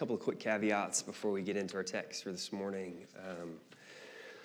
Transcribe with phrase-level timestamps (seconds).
[0.01, 3.07] couple of quick caveats before we get into our text for this morning.
[3.19, 3.51] Um,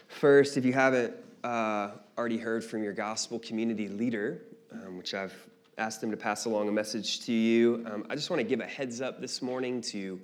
[0.09, 1.13] first, if you haven't
[1.45, 4.41] uh, already heard from your gospel community leader,
[4.73, 5.33] um, which I've
[5.77, 8.59] asked them to pass along a message to you, um, I just want to give
[8.59, 10.19] a heads up this morning to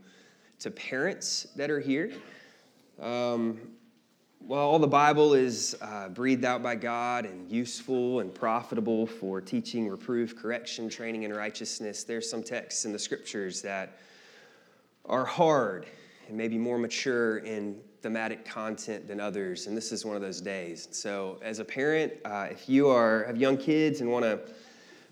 [0.60, 2.12] to parents that are here.
[3.00, 3.58] Um,
[4.40, 9.40] while all the Bible is uh, breathed out by God and useful and profitable for
[9.40, 13.98] teaching, reproof, correction, training in righteousness, there's some texts in the scriptures that
[15.06, 15.86] are hard
[16.28, 20.42] and maybe more mature in thematic content than others, and this is one of those
[20.42, 20.88] days.
[20.92, 24.40] So, as a parent, uh, if you are have young kids and want to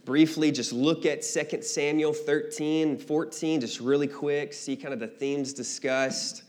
[0.05, 4.99] briefly just look at 2 Samuel 13 and 14, just really quick, see kind of
[4.99, 6.43] the themes discussed,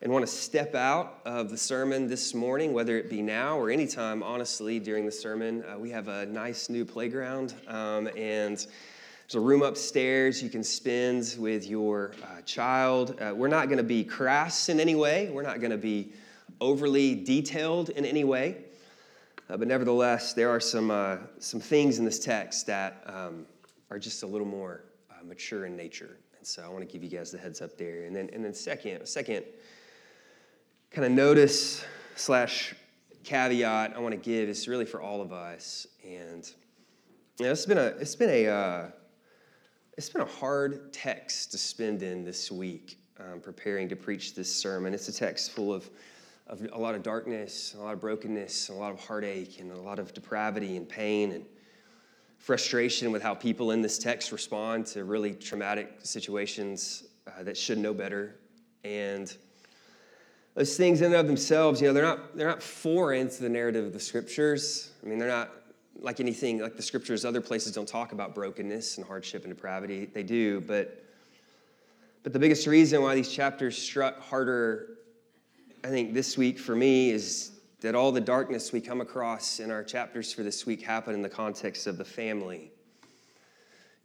[0.00, 3.70] and want to step out of the sermon this morning, whether it be now or
[3.70, 5.64] anytime, honestly, during the sermon.
[5.64, 8.66] Uh, we have a nice new playground, um, and
[9.24, 13.18] there's a room upstairs you can spend with your uh, child.
[13.18, 16.12] Uh, we're not going to be crass in any way, we're not going to be
[16.60, 18.64] overly detailed in any way.
[19.48, 23.46] Uh, but nevertheless, there are some, uh, some things in this text that um,
[23.90, 26.18] are just a little more uh, mature in nature.
[26.36, 28.04] And so I want to give you guys the heads up there.
[28.04, 29.44] And then, and then second, second
[30.90, 31.82] kind of notice
[32.14, 32.74] slash
[33.22, 35.86] caveat I want to give is really for all of us.
[36.04, 36.46] And
[37.38, 38.86] you know, it's been a, it's been a, uh,
[39.96, 44.54] it's been a hard text to spend in this week um, preparing to preach this
[44.54, 44.92] sermon.
[44.92, 45.88] It's a text full of
[46.46, 49.80] of a lot of darkness, a lot of brokenness, a lot of heartache, and a
[49.80, 51.44] lot of depravity and pain and
[52.38, 57.78] frustration with how people in this text respond to really traumatic situations uh, that should
[57.78, 58.36] know better.
[58.84, 59.34] And
[60.54, 63.48] those things in and of themselves, you know, they're not, they're not foreign to the
[63.48, 64.90] narrative of the scriptures.
[65.02, 65.50] I mean, they're not
[66.00, 70.06] like anything, like the scriptures, other places don't talk about brokenness and hardship and depravity.
[70.06, 71.00] They do, but
[72.22, 74.94] but the biggest reason why these chapters struck harder
[75.84, 79.70] I think this week for me is that all the darkness we come across in
[79.70, 82.72] our chapters for this week happen in the context of the family.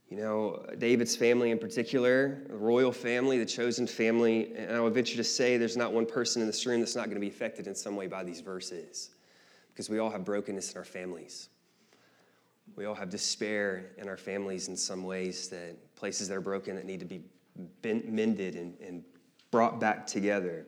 [0.09, 4.93] You know, David's family in particular, the royal family, the chosen family, and I would
[4.93, 7.29] venture to say there's not one person in this room that's not going to be
[7.29, 9.11] affected in some way by these verses
[9.69, 11.47] because we all have brokenness in our families.
[12.75, 16.75] We all have despair in our families in some ways that places that are broken
[16.75, 17.23] that need to be
[17.83, 19.03] mended and, and
[19.51, 20.65] brought back together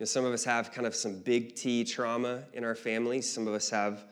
[0.00, 3.30] know, some of us have kind of some big T trauma in our families.
[3.30, 4.04] Some of us have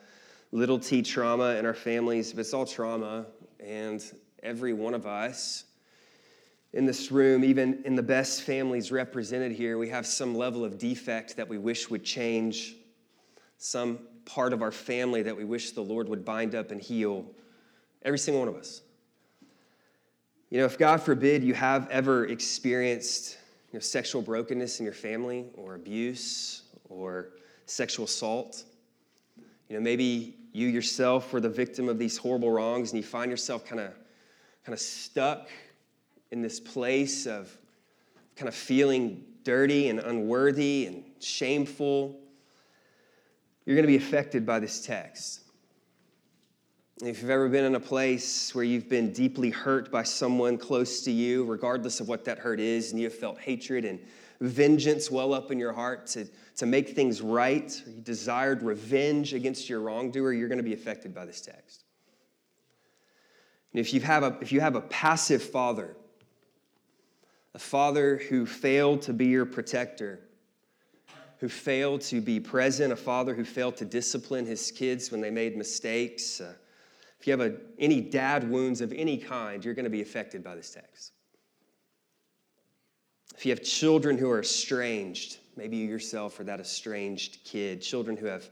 [0.52, 3.26] little t trauma in our families, but it's all trauma.
[3.58, 4.04] And
[4.42, 5.64] every one of us
[6.72, 10.78] in this room, even in the best families represented here, we have some level of
[10.78, 12.76] defect that we wish would change,
[13.56, 17.24] some part of our family that we wish the Lord would bind up and heal.
[18.02, 18.82] Every single one of us.
[20.50, 23.38] You know, if God forbid you have ever experienced
[23.72, 27.30] you know, sexual brokenness in your family or abuse or
[27.66, 28.64] sexual assault.
[29.68, 33.30] You know, maybe you yourself were the victim of these horrible wrongs and you find
[33.30, 33.92] yourself kind of
[34.64, 35.48] kind of stuck
[36.30, 37.50] in this place of
[38.36, 42.18] kind of feeling dirty and unworthy and shameful.
[43.68, 45.42] You're going to be affected by this text.
[47.02, 51.02] If you've ever been in a place where you've been deeply hurt by someone close
[51.02, 54.00] to you, regardless of what that hurt is, and you have felt hatred and
[54.40, 56.26] vengeance well up in your heart to,
[56.56, 60.72] to make things right, or you desired revenge against your wrongdoer, you're going to be
[60.72, 61.84] affected by this text.
[63.74, 65.94] And if you have a, if you have a passive father,
[67.54, 70.20] a father who failed to be your protector,
[71.38, 75.30] who failed to be present, a father who failed to discipline his kids when they
[75.30, 76.52] made mistakes, uh,
[77.20, 80.44] if you have a, any dad wounds of any kind, you're going to be affected
[80.44, 81.12] by this text.
[83.36, 88.16] If you have children who are estranged, maybe you yourself are that estranged kid, children
[88.16, 88.48] who have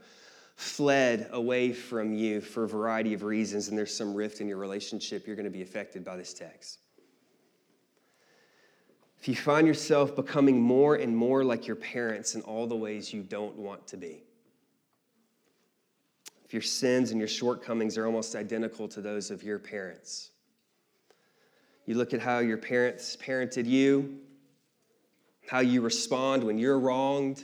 [0.55, 4.57] fled away from you for a variety of reasons, and there's some rift in your
[4.57, 6.79] relationship, you're going to be affected by this text.
[9.27, 13.11] If you find yourself becoming more and more like your parents in all the ways
[13.11, 14.23] you don't want to be,
[16.45, 20.29] if your sins and your shortcomings are almost identical to those of your parents.
[21.85, 24.17] You look at how your parents parented you,
[25.45, 27.43] how you respond when you're wronged.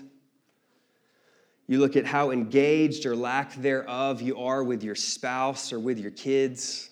[1.67, 5.99] You look at how engaged or lack thereof you are with your spouse or with
[5.99, 6.91] your kids,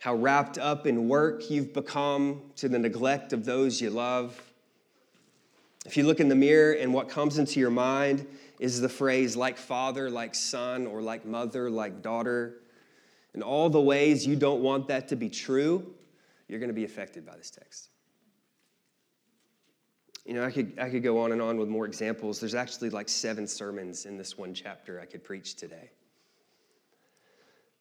[0.00, 4.40] how wrapped up in work you've become to the neglect of those you love.
[5.84, 8.26] If you look in the mirror and what comes into your mind
[8.58, 12.60] is the phrase like father, like son, or like mother, like daughter,
[13.34, 15.86] and all the ways you don't want that to be true,
[16.48, 17.90] you're going to be affected by this text.
[20.24, 22.40] You know, I could, I could go on and on with more examples.
[22.40, 25.90] There's actually like seven sermons in this one chapter I could preach today.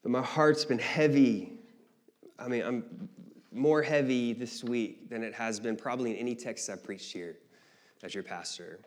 [0.03, 1.58] But my heart's been heavy.
[2.39, 3.09] I mean, I'm
[3.51, 7.37] more heavy this week than it has been probably in any text I've preached here
[8.03, 8.79] as your pastor.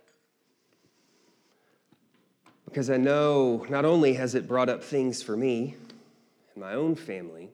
[2.64, 5.76] Because I know not only has it brought up things for me
[6.54, 7.50] and my own family,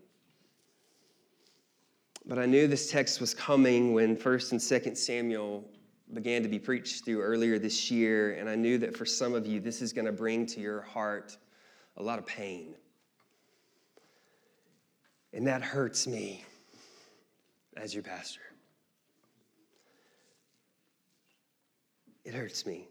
[2.27, 5.65] but I knew this text was coming when 1st and 2nd Samuel
[6.13, 9.47] began to be preached through earlier this year, and I knew that for some of
[9.47, 11.37] you, this is going to bring to your heart
[11.97, 12.75] a lot of pain.
[15.33, 16.45] And that hurts me
[17.77, 18.41] as your pastor.
[22.25, 22.89] It hurts me.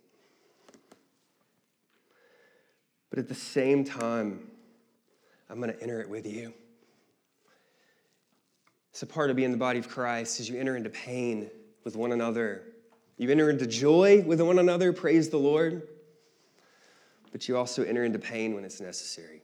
[3.10, 4.50] But at the same time,
[5.50, 6.54] I'm going to enter it with you.
[8.92, 11.50] It's a part of being the body of Christ as you enter into pain
[11.84, 12.64] with one another
[13.18, 15.88] you enter into joy with one another, praise the Lord.
[17.32, 19.42] But you also enter into pain when it's necessary.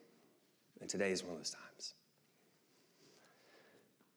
[0.80, 1.73] And today is one of those times.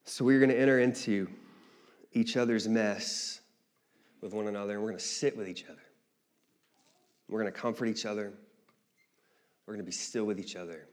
[0.09, 1.29] So we're going to enter into
[2.13, 3.41] each other's mess
[4.21, 5.83] with one another, and we're going to sit with each other.
[7.29, 8.33] We're going to comfort each other.
[9.67, 10.87] We're going to be still with each other.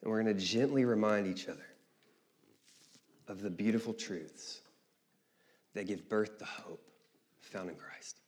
[0.00, 1.66] And we're going to gently remind each other
[3.26, 4.60] of the beautiful truths
[5.74, 6.80] that give birth to hope
[7.40, 8.20] found in Christ.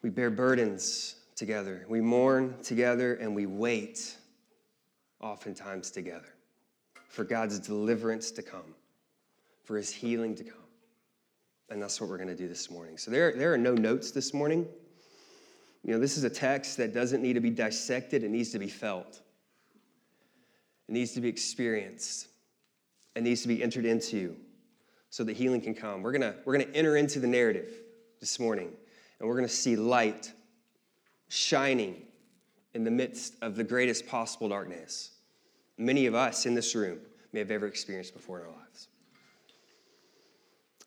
[0.00, 4.16] We bear burdens together, we mourn together, and we wait
[5.20, 6.32] oftentimes together
[7.08, 8.74] for God's deliverance to come,
[9.64, 10.54] for his healing to come.
[11.70, 12.96] And that's what we're going to do this morning.
[12.96, 14.66] So there, there are no notes this morning.
[15.82, 18.58] You know, this is a text that doesn't need to be dissected, it needs to
[18.58, 19.20] be felt.
[20.88, 22.28] It needs to be experienced.
[23.14, 24.36] It needs to be entered into
[25.10, 26.02] so that healing can come.
[26.02, 27.70] We're going to we're going to enter into the narrative
[28.20, 28.70] this morning,
[29.18, 30.32] and we're going to see light
[31.28, 32.02] shining
[32.72, 35.10] in the midst of the greatest possible darkness
[35.78, 36.98] many of us in this room
[37.32, 38.88] may have ever experienced before in our lives.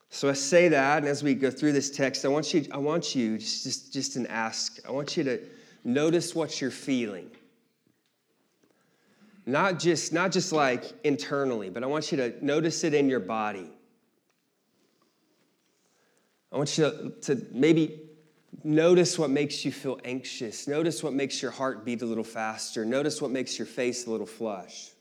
[0.09, 2.77] So I say that, and as we go through this text, I want you, I
[2.77, 5.39] want you just, just, just an ask, I want you to
[5.85, 7.31] notice what you're feeling.
[9.45, 13.21] Not just, not just like internally, but I want you to notice it in your
[13.21, 13.69] body.
[16.51, 18.10] I want you to, to maybe
[18.63, 20.67] notice what makes you feel anxious.
[20.67, 22.85] Notice what makes your heart beat a little faster.
[22.85, 24.91] Notice what makes your face a little flush.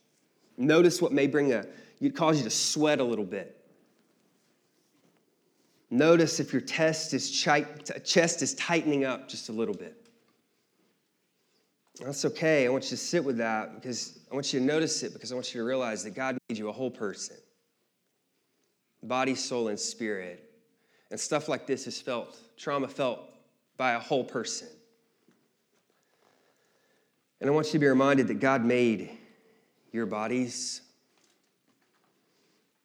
[0.57, 1.65] Notice what may bring a,
[1.99, 3.57] you cause you to sweat a little bit.
[5.91, 9.97] Notice if your chest is, chest is tightening up just a little bit.
[12.01, 12.67] That's okay.
[12.67, 15.33] I want you to sit with that because I want you to notice it because
[15.33, 17.37] I want you to realize that God made you a whole person
[19.03, 20.47] body, soul, and spirit.
[21.11, 23.21] And stuff like this is felt, trauma felt
[23.81, 24.69] by a whole person.
[27.41, 29.09] And I want you to be reminded that God made
[29.91, 30.83] your bodies.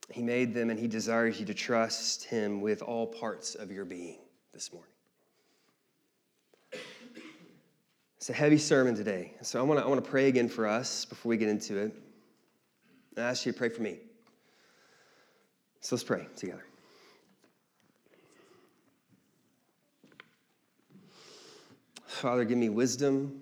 [0.09, 3.83] He made them and He desires you to trust Him with all parts of your
[3.83, 4.19] being
[4.53, 4.89] this morning.
[8.15, 9.33] It's a heavy sermon today.
[9.41, 11.75] So I want to I want to pray again for us before we get into
[11.77, 11.93] it.
[13.17, 13.97] I ask you to pray for me.
[15.81, 16.63] So let's pray together.
[22.15, 23.41] Father, give me wisdom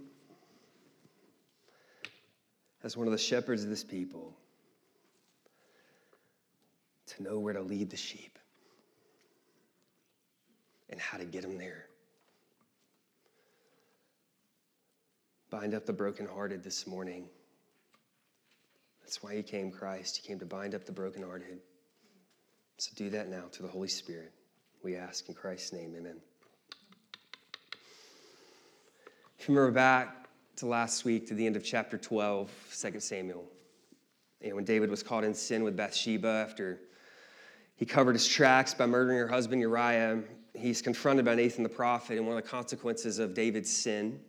[2.83, 4.35] as one of the shepherds of this people
[7.05, 8.39] to know where to lead the sheep
[10.89, 11.85] and how to get them there.
[15.51, 17.29] Bind up the brokenhearted this morning.
[19.01, 20.17] That's why you came, Christ.
[20.17, 21.59] You came to bind up the brokenhearted.
[22.77, 24.31] So do that now to the Holy Spirit.
[24.83, 26.19] We ask in Christ's name, amen.
[29.32, 33.45] If you remember back to last week, to the end of chapter 12, 2 Samuel,
[34.41, 36.79] and when David was caught in sin with Bathsheba after
[37.75, 40.21] he covered his tracks by murdering her husband Uriah,
[40.53, 44.19] he's confronted by Nathan the prophet, and one of the consequences of David's sin,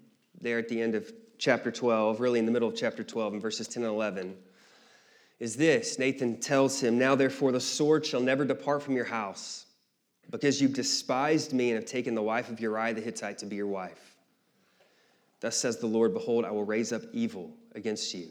[0.40, 3.40] there at the end of chapter 12, really in the middle of chapter 12, in
[3.40, 4.36] verses 10 and 11,
[5.40, 9.66] is this Nathan tells him, Now therefore the sword shall never depart from your house
[10.30, 13.56] because you've despised me and have taken the wife of Uriah the Hittite to be
[13.56, 14.13] your wife.
[15.44, 18.30] Thus says the Lord Behold, I will raise up evil against you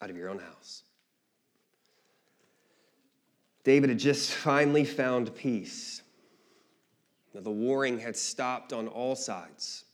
[0.00, 0.82] out of your own house.
[3.64, 6.00] David had just finally found peace.
[7.34, 9.84] The warring had stopped on all sides.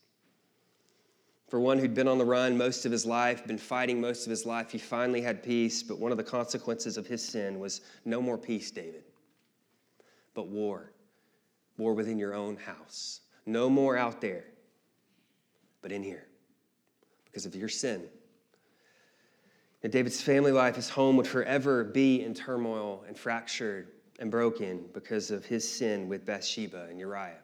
[1.49, 4.31] For one who'd been on the run most of his life, been fighting most of
[4.31, 7.81] his life, he finally had peace, but one of the consequences of his sin was
[8.05, 9.03] no more peace, David,
[10.35, 10.93] but war.
[11.79, 13.23] War within your own house.
[13.45, 14.45] No more out there,
[15.83, 16.28] but in here
[17.31, 18.05] because of your sin.
[19.83, 24.85] And David's family life, his home, would forever be in turmoil and fractured and broken
[24.93, 27.39] because of his sin with Bathsheba and Uriah.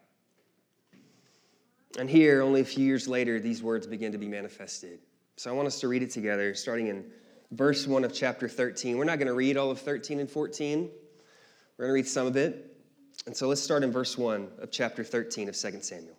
[1.97, 4.99] And here, only a few years later, these words begin to be manifested.
[5.37, 7.05] So I want us to read it together, starting in
[7.53, 8.99] verse 1 of chapter 13.
[8.99, 10.91] We're not going to read all of 13 and 14,
[11.77, 12.71] we're going to read some of it.
[13.27, 16.17] And so let's start in verse 1 of chapter 13 of 2 Samuel.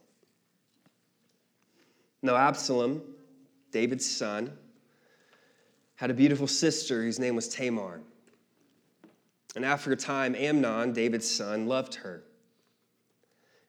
[2.21, 3.01] Now, Absalom,
[3.75, 4.53] David's son,
[5.95, 7.99] had a beautiful sister whose name was Tamar.
[9.53, 12.23] And after a time, Amnon, David's son, loved her.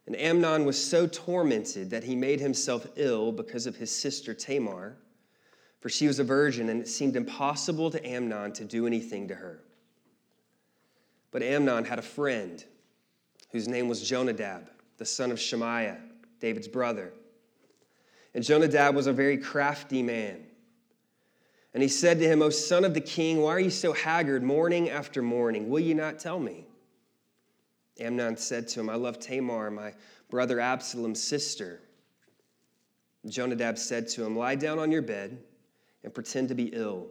[0.06, 4.96] And Amnon was so tormented that he made himself ill because of his sister Tamar,
[5.80, 9.34] for she was a virgin, and it seemed impossible to Amnon to do anything to
[9.34, 9.64] her.
[11.32, 12.64] But Amnon had a friend
[13.50, 15.98] whose name was Jonadab, the son of Shimeah,
[16.38, 17.12] David's brother.
[18.36, 20.36] And Jonadab was a very crafty man.
[21.72, 24.42] And he said to him, O son of the king, why are you so haggard
[24.42, 25.70] morning after morning?
[25.70, 26.66] Will you not tell me?
[27.98, 29.94] Amnon said to him, I love Tamar, my
[30.28, 31.80] brother Absalom's sister.
[33.26, 35.38] Jonadab said to him, Lie down on your bed
[36.04, 37.06] and pretend to be ill.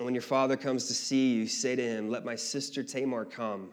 [0.00, 3.26] And when your father comes to see you, say to him, Let my sister Tamar
[3.26, 3.70] come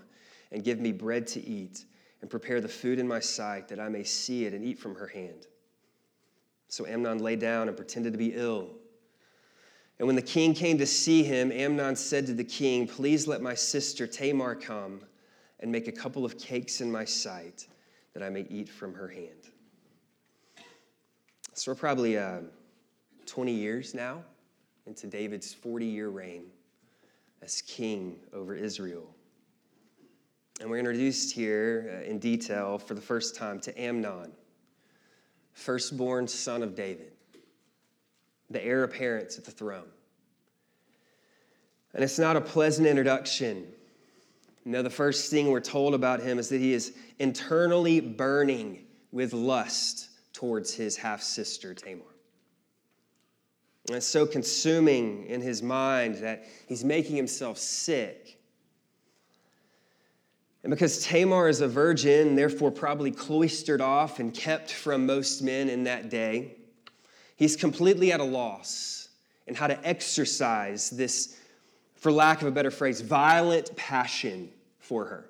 [0.51, 1.85] and give me bread to eat
[2.21, 4.93] and prepare the food in my sight that I may see it and eat from
[4.93, 5.47] her hand.
[6.71, 8.69] So Amnon lay down and pretended to be ill.
[9.99, 13.41] And when the king came to see him, Amnon said to the king, Please let
[13.41, 15.01] my sister Tamar come
[15.59, 17.67] and make a couple of cakes in my sight
[18.13, 19.49] that I may eat from her hand.
[21.55, 22.39] So we're probably uh,
[23.25, 24.23] 20 years now
[24.87, 26.45] into David's 40 year reign
[27.41, 29.13] as king over Israel.
[30.61, 34.31] And we're introduced here uh, in detail for the first time to Amnon,
[35.53, 37.11] firstborn son of David
[38.51, 39.87] the heir apparent to the throne.
[41.93, 43.67] And it's not a pleasant introduction.
[44.63, 49.33] Know, the first thing we're told about him is that he is internally burning with
[49.33, 52.03] lust towards his half sister, Tamar.
[53.87, 58.39] And it's so consuming in his mind that he's making himself sick.
[60.63, 65.69] And because Tamar is a virgin, therefore probably cloistered off and kept from most men
[65.69, 66.55] in that day,
[67.41, 69.09] He's completely at a loss
[69.47, 71.39] in how to exercise this,
[71.95, 75.25] for lack of a better phrase, violent passion for her.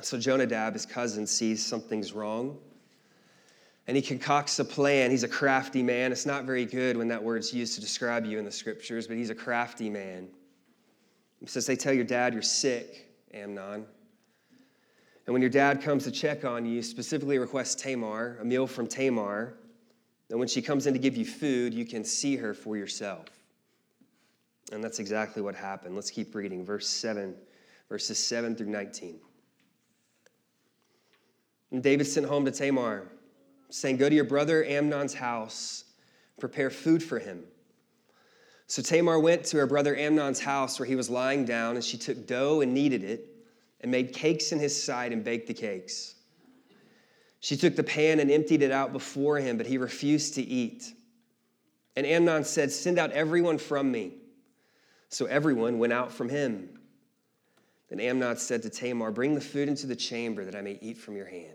[0.00, 2.56] So Jonadab, his cousin, sees something's wrong.
[3.86, 5.10] And he concocts a plan.
[5.10, 6.12] He's a crafty man.
[6.12, 9.18] It's not very good when that word's used to describe you in the scriptures, but
[9.18, 10.28] he's a crafty man.
[11.40, 13.86] He says, They tell your dad you're sick, Amnon.
[15.26, 18.86] And when your dad comes to check on you, specifically request Tamar, a meal from
[18.86, 19.54] Tamar,
[20.30, 23.26] and when she comes in to give you food, you can see her for yourself.
[24.72, 25.94] And that's exactly what happened.
[25.94, 26.64] Let's keep reading.
[26.64, 27.34] Verse 7,
[27.88, 29.20] verses 7 through 19.
[31.70, 33.06] And David sent home to Tamar,
[33.70, 35.84] saying, Go to your brother Amnon's house,
[36.38, 37.44] prepare food for him.
[38.68, 41.96] So Tamar went to her brother Amnon's house where he was lying down, and she
[41.96, 43.28] took dough and kneaded it,
[43.80, 46.14] and made cakes in his sight and baked the cakes.
[47.40, 50.92] She took the pan and emptied it out before him, but he refused to eat.
[51.94, 54.14] And Amnon said, Send out everyone from me.
[55.10, 56.80] So everyone went out from him.
[57.88, 60.98] Then Amnon said to Tamar, Bring the food into the chamber that I may eat
[60.98, 61.52] from your hand.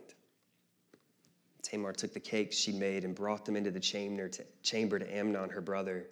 [1.61, 5.15] Tamar took the cakes she made and brought them into the chamber to, chamber to
[5.15, 6.07] Amnon, her brother.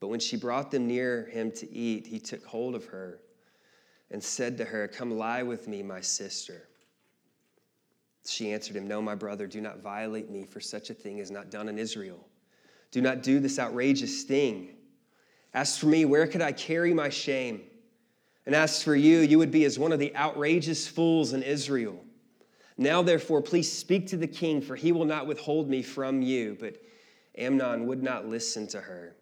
[0.00, 3.20] But when she brought them near him to eat, he took hold of her
[4.10, 6.68] and said to her, Come lie with me, my sister.
[8.26, 11.30] She answered him, No, my brother, do not violate me, for such a thing is
[11.30, 12.26] not done in Israel.
[12.90, 14.70] Do not do this outrageous thing.
[15.52, 17.62] As for me, where could I carry my shame?
[18.46, 22.02] And as for you, you would be as one of the outrageous fools in Israel.
[22.78, 26.56] Now, therefore, please speak to the king, for he will not withhold me from you.
[26.58, 26.76] But
[27.36, 29.14] Amnon would not listen to her.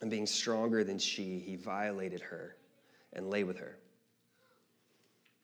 [0.00, 2.56] And being stronger than she, he violated her
[3.12, 3.78] and lay with her.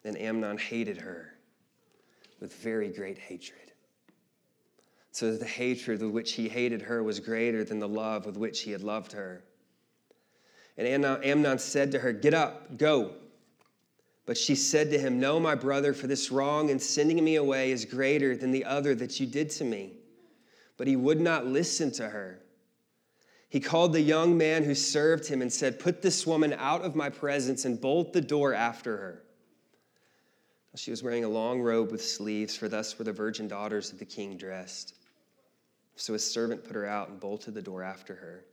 [0.04, 1.34] And Amnon hated her
[2.40, 3.72] with very great hatred.
[5.10, 8.62] So the hatred with which he hated her was greater than the love with which
[8.62, 9.44] he had loved her.
[10.76, 13.12] And Amnon said to her, Get up, go.
[14.26, 17.70] But she said to him, No, my brother, for this wrong in sending me away
[17.70, 19.92] is greater than the other that you did to me.
[20.76, 22.40] But he would not listen to her.
[23.54, 26.96] He called the young man who served him and said, Put this woman out of
[26.96, 29.22] my presence and bolt the door after her.
[30.74, 34.00] She was wearing a long robe with sleeves, for thus were the virgin daughters of
[34.00, 34.96] the king dressed.
[35.94, 38.44] So his servant put her out and bolted the door after her.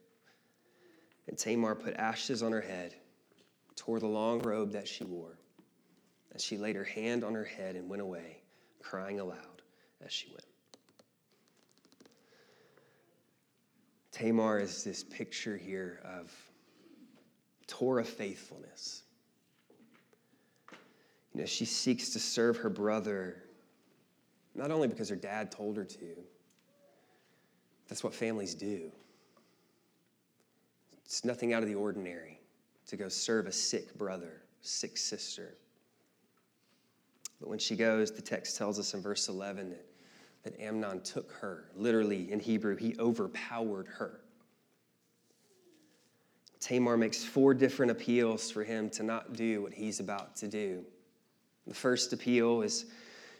[1.28, 2.94] And Tamar put ashes on her head,
[3.76, 5.40] tore the long robe that she wore,
[6.32, 8.44] and she laid her hand on her head and went away,
[8.80, 9.64] crying aloud
[10.06, 10.51] as she went.
[14.12, 16.32] Tamar is this picture here of
[17.68, 19.04] Torah faithfulness.
[21.34, 23.44] You know, she seeks to serve her brother
[24.54, 26.18] not only because her dad told her to,
[27.88, 28.92] that's what families do.
[31.06, 32.40] It's nothing out of the ordinary
[32.88, 35.56] to go serve a sick brother, sick sister.
[37.40, 39.86] But when she goes, the text tells us in verse 11 that
[40.44, 41.66] that Amnon took her.
[41.76, 44.22] Literally, in Hebrew, he overpowered her.
[46.60, 50.84] Tamar makes four different appeals for him to not do what he's about to do.
[51.68, 52.86] The first appeal is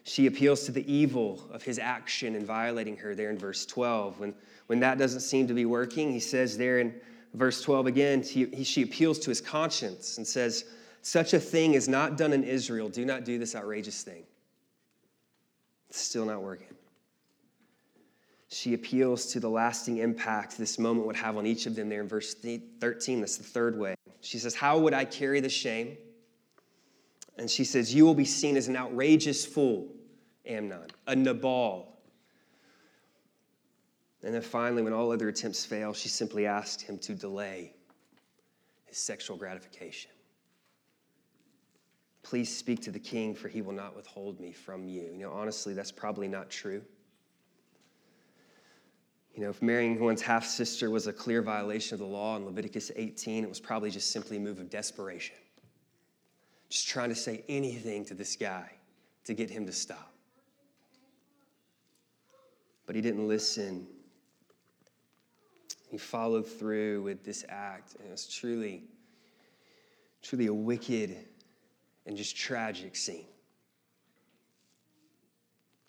[0.04, 4.20] she appeals to the evil of his action in violating her there in verse 12.
[4.20, 4.34] When,
[4.66, 6.96] when that doesn't seem to be working, he says there in
[7.36, 10.66] verse 12 again, he, he, she appeals to his conscience and says,
[11.04, 12.90] Such a thing is not done in Israel.
[12.90, 14.24] Do not do this outrageous thing.
[15.90, 16.68] It's still not working
[18.52, 22.02] she appeals to the lasting impact this moment would have on each of them there
[22.02, 23.22] in verse 13.
[23.22, 23.96] That's the third way.
[24.20, 25.98] She says, How would I carry the shame?
[27.38, 29.88] And she says, You will be seen as an outrageous fool,
[30.46, 31.98] Amnon, a Nabal.
[34.22, 37.74] And then finally, when all other attempts fail, she simply asked him to delay
[38.86, 40.12] his sexual gratification.
[42.22, 45.04] Please speak to the king, for he will not withhold me from you.
[45.04, 46.84] You know, honestly, that's probably not true.
[49.36, 52.46] You know, if marrying one's half sister was a clear violation of the law in
[52.46, 55.36] Leviticus 18, it was probably just simply a move of desperation.
[56.70, 58.70] Just trying to say anything to this guy
[59.26, 60.14] to get him to stop.
[62.86, 63.88] But he didn't listen.
[65.90, 68.84] He followed through with this act, and it was truly,
[70.22, 71.18] truly a wicked
[72.06, 73.26] and just tragic scene.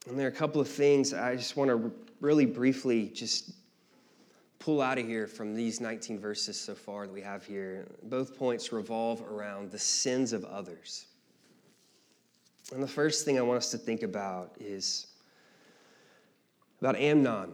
[0.08, 1.92] And there are a couple of things I just want to
[2.22, 3.50] really briefly just
[4.60, 7.88] pull out of here from these 19 verses so far that we have here.
[8.04, 11.06] Both points revolve around the sins of others.
[12.72, 15.08] And the first thing I want us to think about is
[16.80, 17.50] about Amnon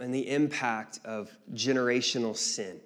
[0.00, 2.80] and the impact of generational sin.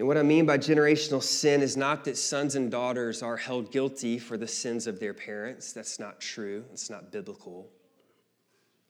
[0.00, 3.70] And what I mean by generational sin is not that sons and daughters are held
[3.70, 5.74] guilty for the sins of their parents.
[5.74, 7.68] That's not true, it's not biblical.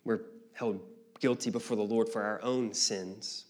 [0.04, 0.20] We're
[0.52, 0.80] held
[1.18, 3.46] guilty before the Lord for our own sins.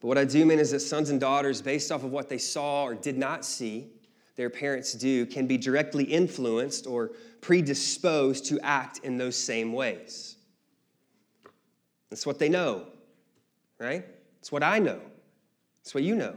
[0.00, 2.38] But what I do mean is that sons and daughters, based off of what they
[2.38, 3.88] saw or did not see
[4.36, 7.10] their parents do, can be directly influenced or
[7.42, 10.36] predisposed to act in those same ways.
[12.08, 12.86] That's what they know,
[13.78, 14.06] right?
[14.40, 15.02] It's what I know.
[15.88, 16.34] That's what you know.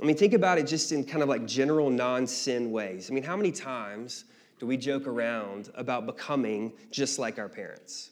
[0.00, 3.10] I mean, think about it just in kind of like general non sin ways.
[3.10, 4.24] I mean, how many times
[4.58, 8.08] do we joke around about becoming just like our parents?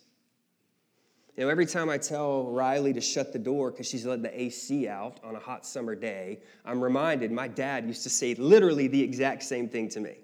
[1.39, 4.43] You know, every time I tell Riley to shut the door because she's letting the
[4.43, 8.89] AC out on a hot summer day, I'm reminded my dad used to say literally
[8.89, 10.19] the exact same thing to me.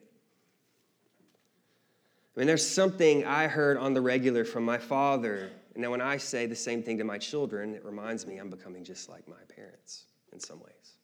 [2.37, 6.01] I mean, there's something I heard on the regular from my father and now, when
[6.01, 9.29] I say the same thing to my children, it reminds me I'm becoming just like
[9.29, 10.95] my parents in some ways.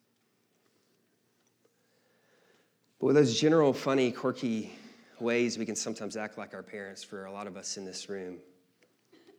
[2.99, 4.73] But with those general, funny, quirky
[5.21, 8.09] ways we can sometimes act like our parents for a lot of us in this
[8.09, 8.39] room,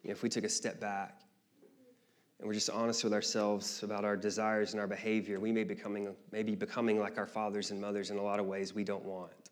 [0.04, 1.22] you know, if we took a step back
[2.38, 6.16] and we're just honest with ourselves about our desires and our behavior, we may, becoming,
[6.32, 9.04] may be becoming like our fathers and mothers in a lot of ways we don't
[9.04, 9.43] want.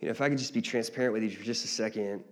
[0.00, 2.24] You know, if I could just be transparent with you for just a second,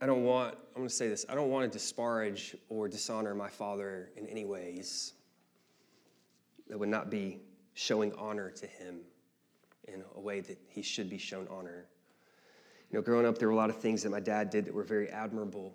[0.00, 3.34] I don't want, I'm going to say this, I don't want to disparage or dishonor
[3.34, 5.12] my father in any ways
[6.68, 7.40] that would not be
[7.74, 9.00] showing honor to him
[9.86, 11.86] in a way that he should be shown honor.
[12.90, 14.74] You know, growing up, there were a lot of things that my dad did that
[14.74, 15.74] were very admirable.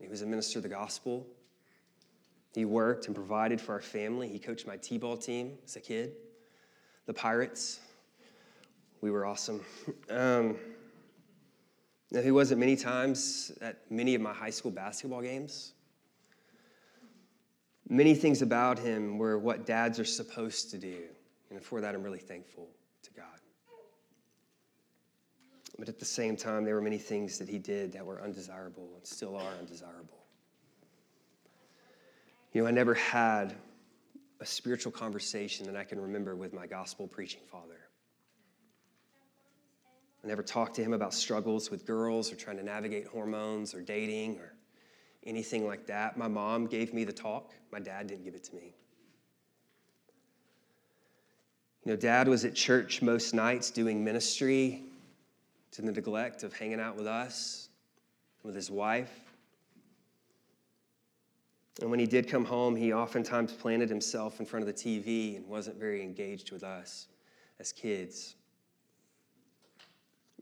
[0.00, 1.26] He was a minister of the gospel.
[2.54, 4.28] He worked and provided for our family.
[4.28, 6.12] He coached my T ball team as a kid,
[7.06, 7.80] the Pirates.
[9.00, 9.60] We were awesome.
[10.10, 10.56] Um,
[12.12, 15.72] now, he wasn't many times at many of my high school basketball games.
[17.88, 21.02] Many things about him were what dads are supposed to do.
[21.50, 22.68] And for that, I'm really thankful
[23.02, 23.40] to God.
[25.78, 28.88] But at the same time, there were many things that he did that were undesirable
[28.96, 30.24] and still are undesirable.
[32.52, 33.54] You know, I never had
[34.40, 37.80] a spiritual conversation that I can remember with my gospel preaching father.
[40.26, 43.80] I never talked to him about struggles with girls or trying to navigate hormones or
[43.80, 44.54] dating or
[45.24, 46.16] anything like that.
[46.16, 48.74] My mom gave me the talk, my dad didn't give it to me.
[51.84, 54.82] You know, dad was at church most nights doing ministry
[55.70, 57.68] to the neglect of hanging out with us,
[58.42, 59.20] with his wife.
[61.80, 65.36] And when he did come home, he oftentimes planted himself in front of the TV
[65.36, 67.06] and wasn't very engaged with us
[67.60, 68.34] as kids.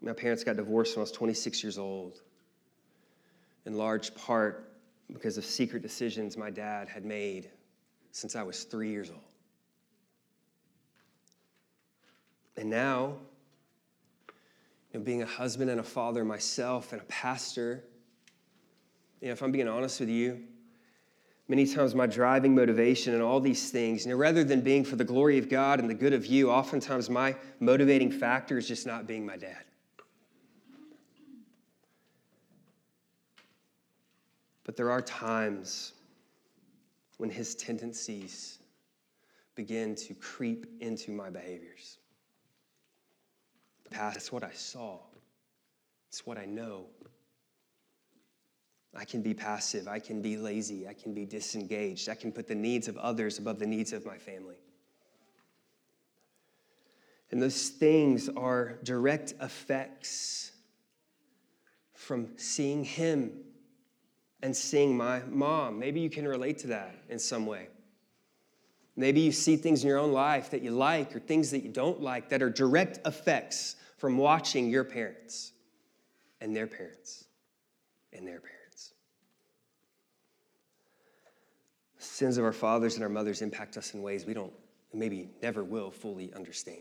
[0.04, 2.20] My parents got divorced when I was 26 years old,
[3.64, 4.74] in large part
[5.12, 7.50] because of secret decisions my dad had made
[8.12, 9.20] since I was three years old.
[12.56, 13.16] And now,
[14.92, 17.82] you know, being a husband and a father myself and a pastor,
[19.20, 20.40] you know, if I'm being honest with you,
[21.48, 24.96] many times my driving motivation and all these things, you know, rather than being for
[24.96, 28.86] the glory of God and the good of you, oftentimes my motivating factor is just
[28.86, 29.64] not being my dad.
[34.64, 35.92] But there are times
[37.18, 38.58] when his tendencies
[39.54, 41.98] begin to creep into my behaviors.
[43.90, 44.98] That's what I saw.
[46.08, 46.86] It's what I know.
[48.96, 49.88] I can be passive.
[49.88, 50.88] I can be lazy.
[50.88, 52.08] I can be disengaged.
[52.08, 54.56] I can put the needs of others above the needs of my family.
[57.30, 60.52] And those things are direct effects
[61.92, 63.32] from seeing Him
[64.44, 65.78] and seeing my mom.
[65.78, 67.68] Maybe you can relate to that in some way.
[68.94, 71.70] Maybe you see things in your own life that you like or things that you
[71.70, 75.52] don't like that are direct effects from watching your parents
[76.42, 77.24] and their parents
[78.12, 78.92] and their parents.
[81.96, 84.52] Sins of our fathers and our mothers impact us in ways we don't,
[84.92, 86.80] maybe never will fully understand.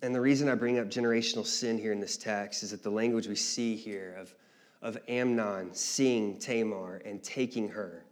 [0.00, 2.90] And the reason I bring up generational sin here in this text is that the
[2.90, 4.34] language we see here of,
[4.82, 8.04] of Amnon seeing Tamar and taking her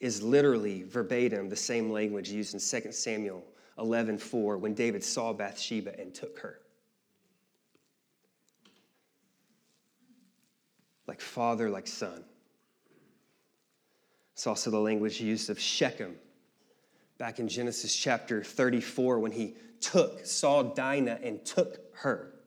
[0.00, 3.44] is literally verbatim the same language used in 2 Samuel
[3.78, 6.60] 11:4 when David saw Bathsheba and took her.
[11.06, 12.24] Like father, like son.
[14.34, 16.16] It's also the language used of Shechem
[17.18, 22.37] back in Genesis chapter 34 when he took, saw Dinah and took her.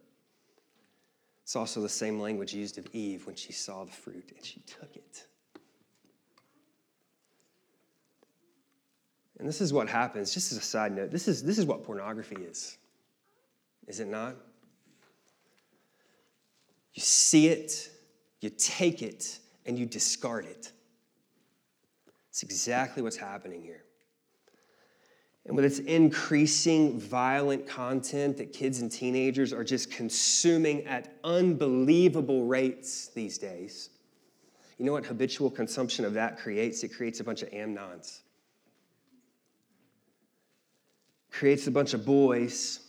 [1.51, 4.61] It's also the same language used of Eve when she saw the fruit and she
[4.61, 5.27] took it.
[9.37, 11.83] And this is what happens, just as a side note, this is, this is what
[11.83, 12.77] pornography is,
[13.85, 14.37] is it not?
[16.93, 17.89] You see it,
[18.39, 20.71] you take it, and you discard it.
[22.29, 23.83] It's exactly what's happening here.
[25.45, 32.45] And with its increasing violent content that kids and teenagers are just consuming at unbelievable
[32.45, 33.89] rates these days,
[34.77, 36.83] you know what habitual consumption of that creates?
[36.83, 38.21] It creates a bunch of Amnons
[41.31, 42.81] creates a bunch of boys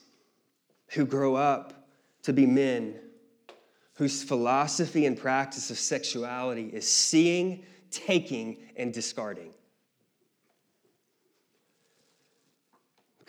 [0.89, 1.89] who grow up
[2.23, 2.95] to be men
[3.95, 9.53] whose philosophy and practice of sexuality is seeing, taking, and discarding.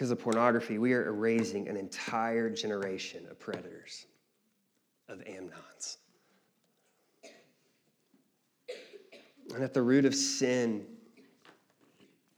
[0.03, 4.05] Because of pornography, we are erasing an entire generation of predators,
[5.07, 5.95] of Amnons.
[9.55, 10.85] And at the root of sin,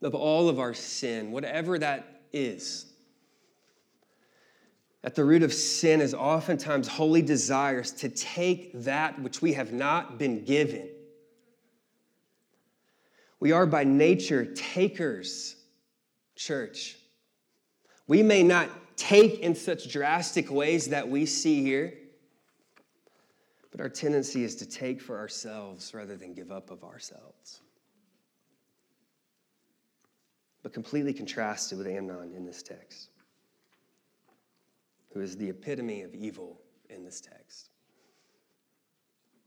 [0.04, 2.86] of all of our sin, whatever that is.
[5.04, 9.74] At the root of sin is oftentimes holy desires to take that which we have
[9.74, 10.88] not been given.
[13.40, 15.56] We are by nature takers,
[16.36, 16.98] church.
[18.08, 21.94] We may not take in such drastic ways that we see here,
[23.72, 27.62] but our tendency is to take for ourselves rather than give up of ourselves
[30.66, 33.10] but completely contrasted with Amnon in this text,
[35.14, 37.70] who is the epitome of evil in this text.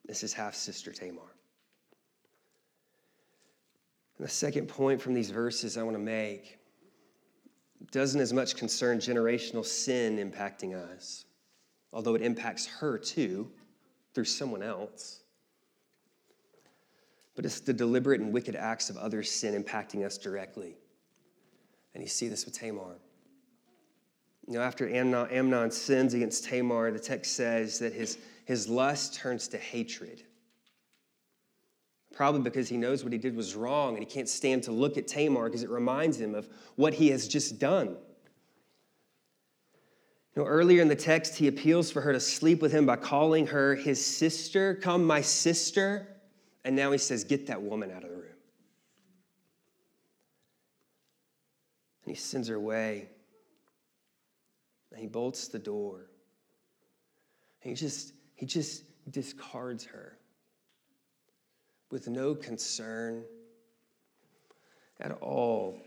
[0.05, 1.35] This is half sister Tamar.
[4.17, 6.58] And the second point from these verses I want to make
[7.91, 11.25] doesn't as much concern generational sin impacting us,
[11.93, 13.51] although it impacts her too
[14.15, 15.21] through someone else.
[17.35, 20.77] But it's the deliberate and wicked acts of others' sin impacting us directly.
[21.95, 22.99] And you see this with Tamar.
[24.47, 29.15] You know, after Amnon, Amnon sins against Tamar, the text says that his, his lust
[29.15, 30.25] turns to hatred.
[32.19, 34.99] Probably because he knows what he did was wrong and he can't stand to look
[34.99, 37.91] at Tamar because it reminds him of what he has just done.
[40.35, 42.97] You know, earlier in the text, he appeals for her to sleep with him by
[42.97, 44.75] calling her his sister.
[44.75, 46.09] Come, my sister.
[46.65, 48.25] And now he says, Get that woman out of the room.
[52.05, 53.11] And he sends her away.
[54.91, 56.11] And he bolts the door.
[57.63, 60.18] And he just, he just discards her
[61.91, 63.25] with no concern
[65.01, 65.81] at all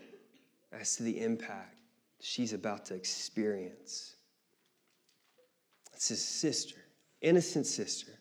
[0.71, 1.75] as to the impact
[2.19, 4.15] she's about to experience.
[5.93, 6.77] It's his sister,
[7.21, 8.11] innocent sister.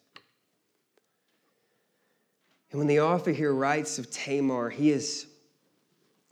[2.71, 5.27] And when the author here writes of Tamar, he is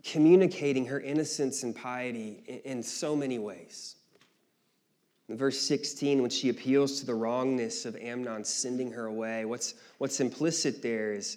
[0.05, 3.97] communicating her innocence and piety in, in so many ways.
[5.29, 10.21] Verse 16, when she appeals to the wrongness of Amnon sending her away, what's, what's
[10.21, 11.37] implicit there is,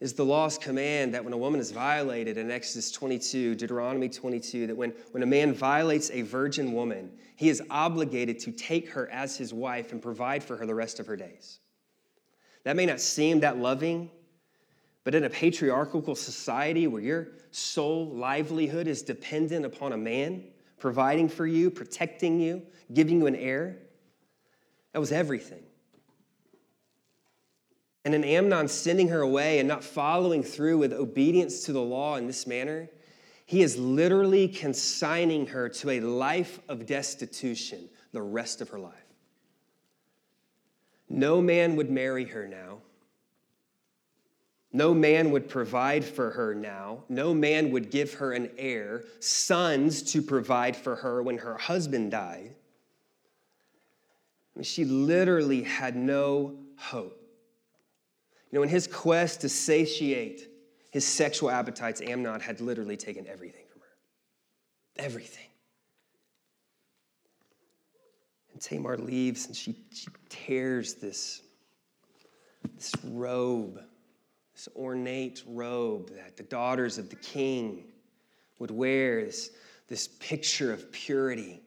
[0.00, 4.68] is the law's command that when a woman is violated in Exodus 22, Deuteronomy 22,
[4.68, 9.10] that when, when a man violates a virgin woman, he is obligated to take her
[9.10, 11.58] as his wife and provide for her the rest of her days.
[12.64, 14.10] That may not seem that loving,
[15.04, 20.44] but in a patriarchal society where your sole livelihood is dependent upon a man
[20.80, 22.62] providing for you, protecting you,
[22.92, 23.78] giving you an heir.
[24.92, 25.62] That was everything.
[28.04, 32.16] And in Amnon sending her away and not following through with obedience to the law
[32.16, 32.88] in this manner,
[33.44, 38.94] he is literally consigning her to a life of destitution the rest of her life.
[41.08, 42.78] No man would marry her now.
[44.72, 47.02] No man would provide for her now.
[47.08, 52.12] No man would give her an heir, sons to provide for her when her husband
[52.12, 52.54] died.
[54.62, 57.16] she literally had no hope.
[58.52, 60.48] You know, in his quest to satiate
[60.90, 65.04] his sexual appetites, Amnon had literally taken everything from her.
[65.04, 65.46] Everything.
[68.52, 71.42] And Tamar leaves and she, she tears this,
[72.76, 73.80] this robe
[74.60, 77.84] this ornate robe that the daughters of the king
[78.58, 79.50] would wear, this,
[79.88, 81.62] this picture of purity.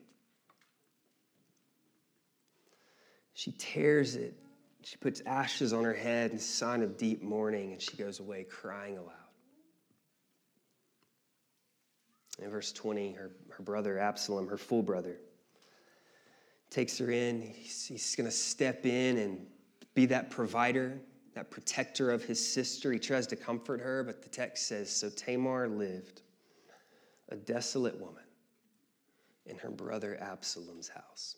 [3.34, 4.36] She tears it.
[4.84, 8.44] She puts ashes on her head in sign of deep mourning, and she goes away
[8.44, 9.14] crying aloud.
[12.44, 15.18] In verse 20, her, her brother Absalom, her full brother,
[16.70, 17.42] takes her in.
[17.42, 19.48] He's, he's going to step in and
[19.96, 21.00] be that provider,
[21.34, 22.92] that protector of his sister.
[22.92, 26.22] He tries to comfort her, but the text says So Tamar lived,
[27.30, 28.24] a desolate woman,
[29.46, 31.38] in her brother Absalom's house.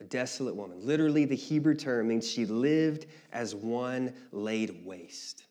[0.00, 0.84] A desolate woman.
[0.84, 5.44] Literally, the Hebrew term means she lived as one laid waste.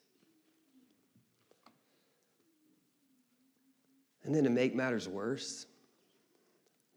[4.23, 5.65] And then to make matters worse,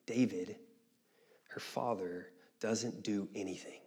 [0.07, 0.57] David,
[1.49, 2.29] her father,
[2.61, 3.81] doesn't do anything.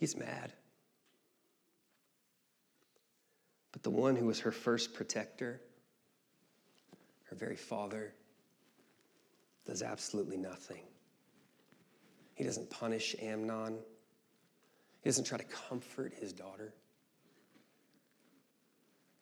[0.00, 0.54] He's mad.
[3.70, 5.60] But the one who was her first protector,
[7.24, 8.14] her very father,
[9.66, 10.84] does absolutely nothing.
[12.32, 13.76] He doesn't punish Amnon.
[15.02, 16.72] He doesn't try to comfort his daughter.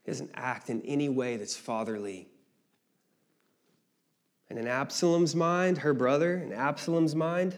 [0.05, 2.29] He doesn't act in any way that's fatherly.
[4.49, 7.57] And in Absalom's mind, her brother, in Absalom's mind,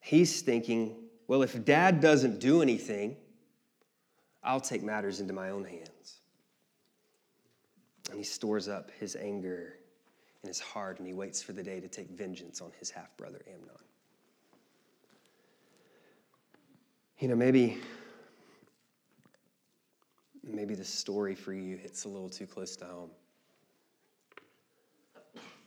[0.00, 3.16] he's thinking, well, if dad doesn't do anything,
[4.42, 6.20] I'll take matters into my own hands.
[8.10, 9.78] And he stores up his anger
[10.42, 13.16] in his heart and he waits for the day to take vengeance on his half
[13.16, 13.70] brother Amnon.
[17.18, 17.78] You know, maybe
[20.42, 23.10] maybe the story for you hits a little too close to home.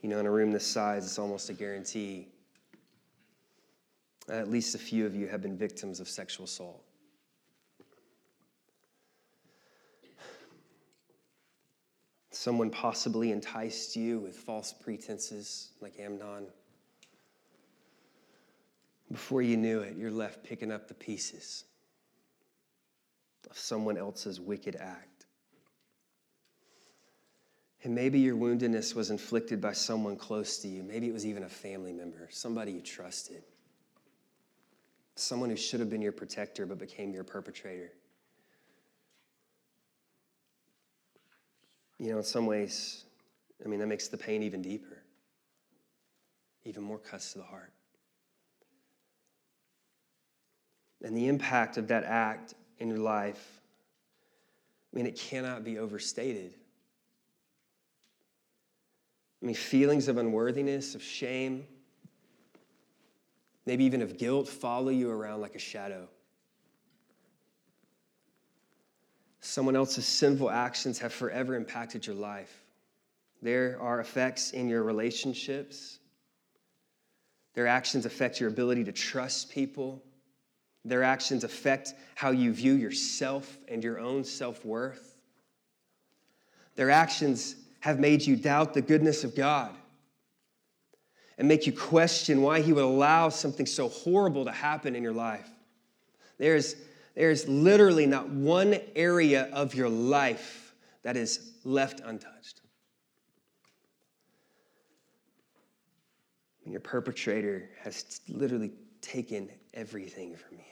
[0.03, 2.27] You know, in a room this size, it's almost a guarantee
[4.29, 6.83] Uh, at least a few of you have been victims of sexual assault.
[12.31, 16.45] Someone possibly enticed you with false pretenses, like Amnon.
[19.11, 21.63] Before you knew it, you're left picking up the pieces
[23.49, 25.25] of someone else's wicked act.
[27.83, 30.83] And maybe your woundedness was inflicted by someone close to you.
[30.83, 33.43] Maybe it was even a family member, somebody you trusted,
[35.19, 37.91] someone who should have been your protector but became your perpetrator.
[41.99, 43.05] You know, in some ways,
[43.63, 45.03] I mean, that makes the pain even deeper,
[46.63, 47.71] even more cuts to the heart.
[51.03, 53.61] And the impact of that act in your life,
[54.93, 56.53] I mean, it cannot be overstated.
[59.41, 61.65] I mean, feelings of unworthiness, of shame,
[63.67, 66.07] maybe even of guilt follow you around like a shadow.
[69.41, 72.63] Someone else's sinful actions have forever impacted your life.
[73.41, 75.99] There are effects in your relationships.
[77.55, 80.01] Their actions affect your ability to trust people.
[80.85, 85.17] Their actions affect how you view yourself and your own self worth.
[86.75, 89.75] Their actions have made you doubt the goodness of God
[91.37, 95.13] and make you question why He would allow something so horrible to happen in your
[95.13, 95.47] life.
[96.37, 96.75] There's,
[97.15, 100.73] there's literally not one area of your life
[101.03, 102.61] that is left untouched.
[106.63, 110.63] And your perpetrator has literally taken everything from you.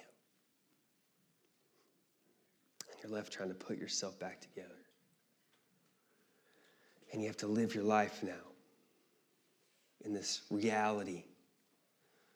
[2.91, 4.69] And you're left trying to put yourself back together.
[7.13, 8.54] And you have to live your life now
[10.05, 11.23] in this reality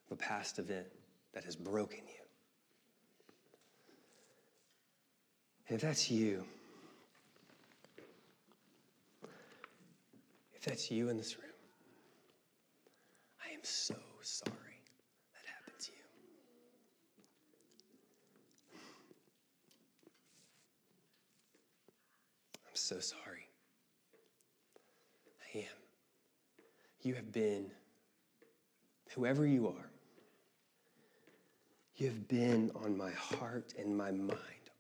[0.08, 0.88] of a past event
[1.34, 2.24] that has broken you.
[5.68, 6.44] And if that's you,
[10.56, 11.46] if that's you in this room,
[13.48, 14.82] I am so sorry
[15.34, 15.98] that happened to you.
[22.68, 23.48] I'm so sorry.
[25.56, 25.66] I am.
[27.02, 27.72] You have been,
[29.16, 29.90] whoever you are,
[31.96, 34.34] you have been on my heart and my mind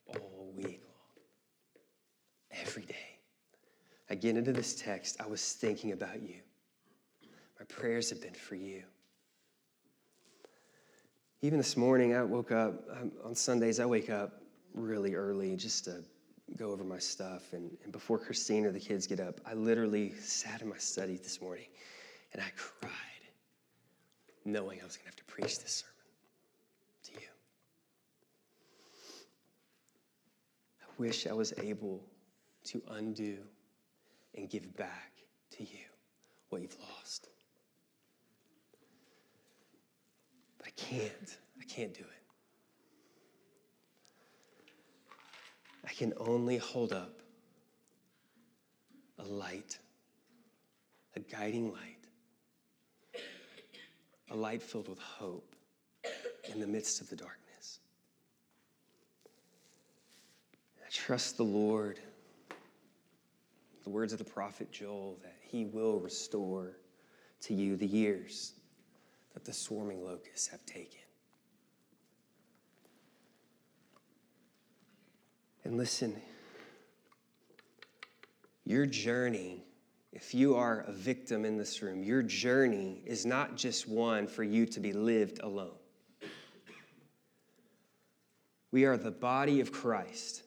[0.07, 2.61] all week long.
[2.61, 2.95] Every day.
[4.09, 6.35] I get into this text, I was thinking about you.
[7.59, 8.83] My prayers have been for you.
[11.41, 14.41] Even this morning, I woke up, um, on Sundays, I wake up
[14.73, 16.03] really early just to
[16.57, 17.53] go over my stuff.
[17.53, 21.15] And, and before Christine or the kids get up, I literally sat in my study
[21.15, 21.65] this morning
[22.33, 22.91] and I cried,
[24.45, 25.93] knowing I was going to have to preach this sermon
[27.03, 27.27] to you.
[30.81, 32.03] I wish I was able
[32.65, 33.37] to undo
[34.35, 35.13] and give back
[35.51, 35.85] to you
[36.49, 37.29] what you've lost.
[40.57, 41.37] But I can't.
[41.59, 42.19] I can't do it.
[45.85, 47.21] I can only hold up
[49.17, 49.79] a light,
[51.15, 51.98] a guiding light,
[54.31, 55.55] a light filled with hope
[56.51, 57.79] in the midst of the darkness.
[60.85, 61.99] I trust the Lord,
[63.83, 66.77] the words of the prophet Joel, that he will restore
[67.41, 68.53] to you the years
[69.33, 70.99] that the swarming locusts have taken.
[75.63, 76.19] And listen,
[78.65, 79.63] your journey,
[80.11, 84.43] if you are a victim in this room, your journey is not just one for
[84.43, 85.75] you to be lived alone.
[88.71, 90.43] We are the body of Christ.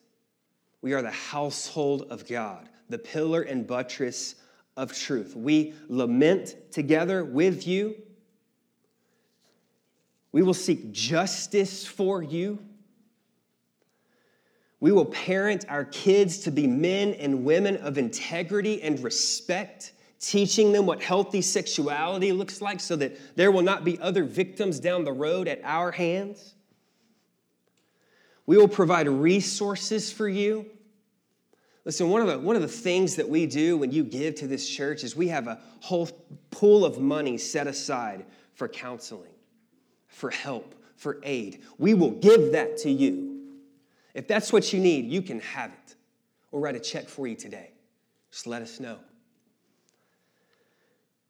[0.81, 4.35] We are the household of God, the pillar and buttress
[4.77, 5.37] of truth.
[5.37, 7.97] We lament together with you.
[10.33, 12.59] We will seek justice for you.
[14.83, 20.73] We will parent our kids to be men and women of integrity and respect, teaching
[20.73, 25.05] them what healthy sexuality looks like so that there will not be other victims down
[25.05, 26.55] the road at our hands.
[28.45, 30.67] We will provide resources for you.
[31.85, 34.49] Listen, one of, the, one of the things that we do when you give to
[34.49, 36.09] this church is we have a whole
[36.51, 39.31] pool of money set aside for counseling,
[40.09, 41.63] for help, for aid.
[41.79, 43.32] We will give that to you.
[44.15, 45.95] If that's what you need, you can have it.
[46.51, 47.71] We'll write a check for you today.
[48.31, 48.99] Just let us know.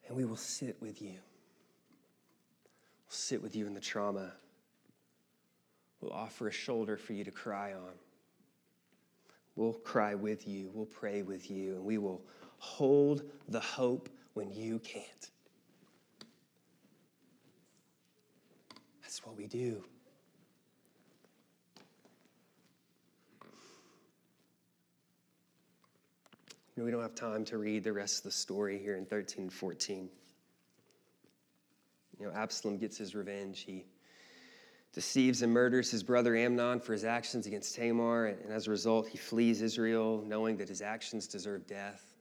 [0.08, 1.12] And we will sit with you.
[1.12, 4.32] We'll sit with you in the trauma.
[6.00, 7.92] We'll offer a shoulder for you to cry on.
[9.54, 10.70] We'll cry with you.
[10.74, 11.76] We'll pray with you.
[11.76, 12.22] And we will
[12.58, 15.30] hold the hope when you can't.
[19.02, 19.84] That's what we do.
[26.76, 29.52] We don't have time to read the rest of the story here in 13 and
[29.52, 30.08] 14.
[32.18, 33.60] You know, Absalom gets his revenge.
[33.60, 33.84] He
[34.92, 39.08] deceives and murders his brother Amnon for his actions against Tamar, and as a result,
[39.08, 42.14] he flees Israel, knowing that his actions deserve death.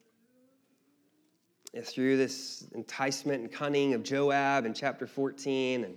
[1.73, 5.95] And through this enticement and cunning of Joab in chapter 14, and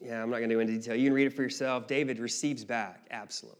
[0.00, 0.96] yeah, I'm not going to go into detail.
[0.96, 1.86] You can read it for yourself.
[1.86, 3.56] David receives back Absalom.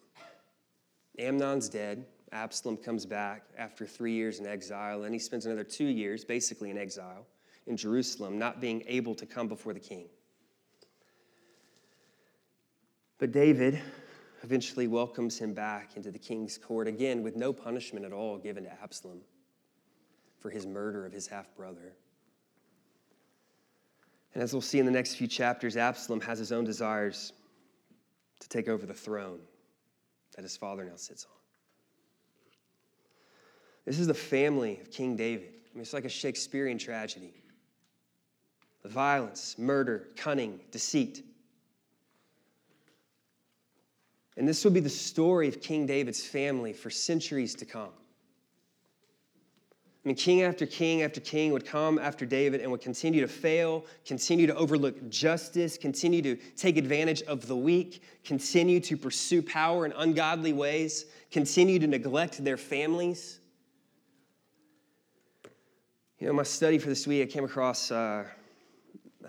[1.19, 2.05] Amnon's dead.
[2.37, 6.71] Absalom comes back after three years in exile, and he spends another two years basically
[6.71, 7.27] in exile
[7.67, 10.07] in Jerusalem, not being able to come before the king.
[13.19, 13.81] But David
[14.43, 18.65] eventually welcomes him back into the king's court, again with no punishment at all given
[18.65, 19.23] to Absalom
[20.39, 21.95] for his murder of his half brother.
[24.35, 27.33] And as we'll see in the next few chapters, Absalom has his own desires
[28.41, 29.41] to take over the throne
[30.37, 31.36] that his father now sits on.
[33.87, 35.49] This is the family of King David.
[35.49, 37.33] I mean, it's like a Shakespearean tragedy.
[38.83, 41.25] The violence, murder, cunning, deceit.
[44.37, 47.93] And this will be the story of King David's family for centuries to come.
[50.05, 53.29] I mean, king after king after king would come after David and would continue to
[53.29, 59.43] fail, continue to overlook justice, continue to take advantage of the weak, continue to pursue
[59.43, 63.41] power in ungodly ways, continue to neglect their families.
[66.19, 68.25] You know, my study for this week, I came across, uh,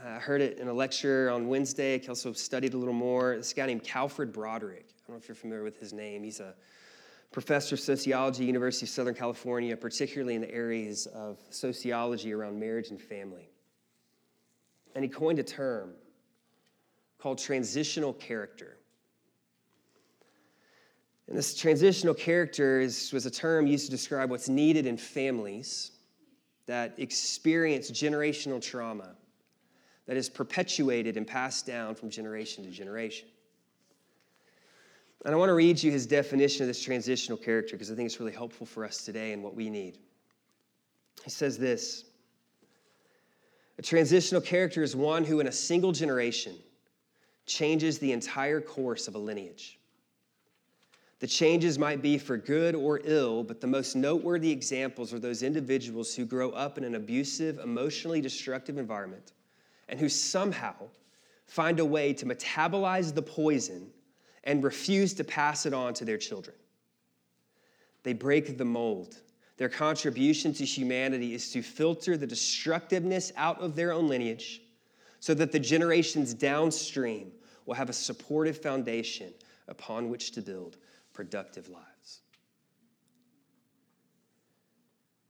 [0.01, 2.01] I heard it in a lecture on Wednesday.
[2.01, 3.35] I also studied a little more.
[3.35, 4.85] This guy named Carlfred Broderick.
[4.87, 6.23] I don't know if you're familiar with his name.
[6.23, 6.55] He's a
[7.33, 12.89] professor of sociology, University of Southern California, particularly in the areas of sociology around marriage
[12.89, 13.49] and family.
[14.95, 15.91] And he coined a term
[17.19, 18.77] called transitional character.
[21.27, 25.91] And this transitional character is, was a term used to describe what's needed in families
[26.67, 29.15] that experience generational trauma
[30.05, 33.27] that is perpetuated and passed down from generation to generation.
[35.25, 38.05] And I want to read you his definition of this transitional character because I think
[38.05, 39.97] it's really helpful for us today and what we need.
[41.23, 42.05] He says this
[43.77, 46.55] A transitional character is one who, in a single generation,
[47.45, 49.76] changes the entire course of a lineage.
[51.19, 55.41] The changes might be for good or ill, but the most noteworthy examples are those
[55.41, 59.33] individuals who grow up in an abusive, emotionally destructive environment
[59.89, 60.75] and who somehow
[61.45, 63.89] find a way to metabolize the poison
[64.43, 66.55] and refuse to pass it on to their children.
[68.03, 69.17] They break the mold.
[69.57, 74.61] Their contribution to humanity is to filter the destructiveness out of their own lineage
[75.19, 77.31] so that the generations downstream
[77.65, 79.33] will have a supportive foundation
[79.67, 80.77] upon which to build
[81.17, 82.21] productive lives.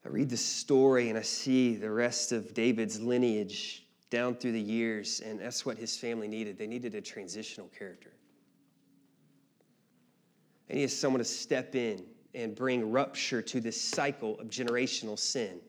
[0.05, 4.61] I read the story and I see the rest of David's lineage down through the
[4.61, 6.57] years, and that's what his family needed.
[6.57, 8.11] They needed a transitional character.
[10.67, 12.03] They needed someone to step in
[12.35, 15.61] and bring rupture to this cycle of generational sin.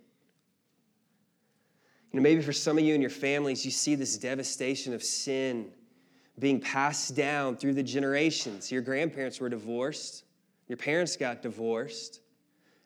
[2.11, 5.05] You know, maybe for some of you and your families, you see this devastation of
[5.05, 5.71] sin
[6.39, 8.71] being passed down through the generations.
[8.71, 10.25] Your grandparents were divorced,
[10.69, 12.21] your parents got divorced,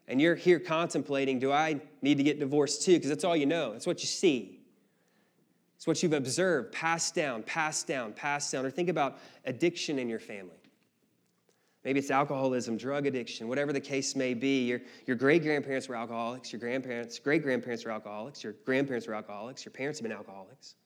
[0.08, 2.94] and you're here contemplating do I need to get divorced too?
[2.94, 4.60] Because that's all you know, that's what you see.
[5.76, 8.64] It's what you've observed, passed down, passed down, passed down.
[8.64, 10.62] Or think about addiction in your family.
[11.84, 14.64] Maybe it's alcoholism, drug addiction, whatever the case may be.
[14.64, 19.14] Your, your great grandparents were alcoholics, your grandparents, great grandparents were alcoholics, your grandparents were
[19.14, 20.76] alcoholics, your parents have been alcoholics.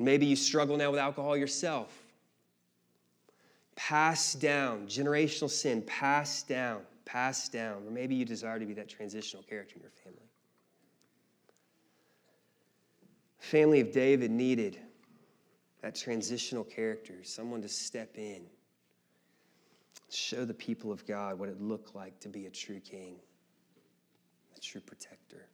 [0.00, 1.92] Maybe you struggle now with alcohol yourself.
[3.76, 7.82] Pass down, generational sin, pass down, pass down.
[7.86, 10.30] Or maybe you desire to be that transitional character in your family.
[13.38, 14.78] family of David needed
[15.82, 18.42] that transitional character, someone to step in,
[20.10, 23.16] show the people of God what it looked like to be a true king,
[24.56, 25.46] a true protector,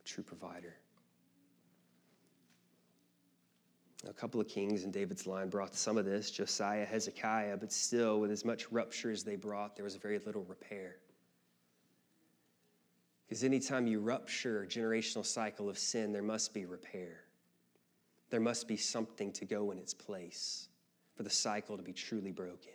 [0.00, 0.74] a true provider.
[4.08, 8.20] A couple of kings in David's line brought some of this, Josiah, Hezekiah, but still,
[8.20, 10.96] with as much rupture as they brought, there was very little repair.
[13.26, 17.24] Because anytime you rupture a generational cycle of sin, there must be repair.
[18.30, 20.68] There must be something to go in its place
[21.16, 22.74] for the cycle to be truly broken.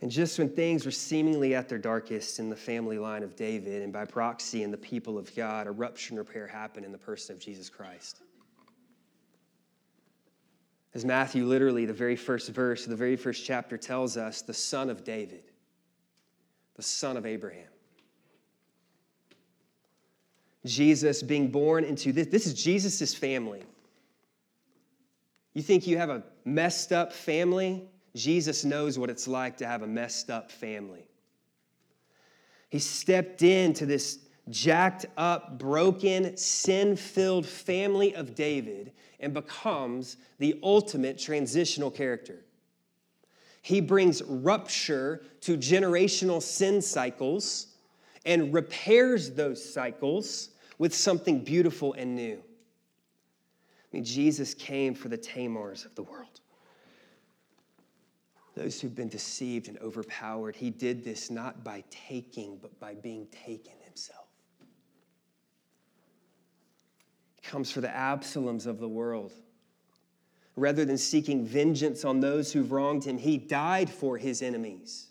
[0.00, 3.82] And just when things were seemingly at their darkest in the family line of David
[3.82, 6.98] and by proxy in the people of God, a rupture and repair happened in the
[6.98, 8.22] person of Jesus Christ.
[10.94, 14.54] As Matthew, literally, the very first verse, of the very first chapter tells us, the
[14.54, 15.42] son of David,
[16.76, 17.68] the son of Abraham.
[20.64, 23.62] Jesus being born into this, this is Jesus' family.
[25.54, 27.88] You think you have a messed up family?
[28.18, 31.08] Jesus knows what it's like to have a messed up family.
[32.68, 34.18] He stepped into this
[34.50, 42.44] jacked up, broken, sin filled family of David and becomes the ultimate transitional character.
[43.62, 47.68] He brings rupture to generational sin cycles
[48.24, 52.38] and repairs those cycles with something beautiful and new.
[52.38, 56.40] I mean, Jesus came for the Tamars of the world
[58.58, 60.56] those who've been deceived and overpowered.
[60.56, 64.26] He did this not by taking, but by being taken himself.
[67.36, 69.32] He comes for the Absaloms of the world.
[70.56, 75.06] Rather than seeking vengeance on those who've wronged him, he died for his enemies.